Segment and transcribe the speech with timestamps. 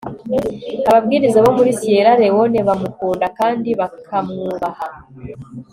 [0.89, 4.85] ababwiriza bo muri siyera lewone bamukunda kandi bakamwubaha